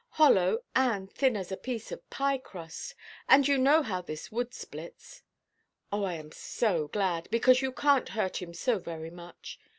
[0.13, 2.95] "Hollow, and thin as a piece of pie–crust;
[3.29, 5.21] and you know how this wood splits."
[5.91, 9.59] "Oh, I am so glad, because you canʼt hurt him so very much.